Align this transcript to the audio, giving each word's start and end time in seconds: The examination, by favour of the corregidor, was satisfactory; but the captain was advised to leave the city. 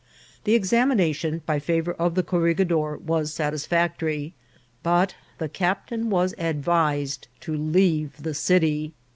The 0.45 0.55
examination, 0.55 1.43
by 1.45 1.59
favour 1.59 1.91
of 1.93 2.15
the 2.15 2.23
corregidor, 2.23 2.97
was 2.97 3.31
satisfactory; 3.31 4.33
but 4.81 5.13
the 5.37 5.47
captain 5.47 6.09
was 6.09 6.33
advised 6.39 7.27
to 7.41 7.55
leave 7.55 8.13
the 8.23 8.33
city. 8.33 8.93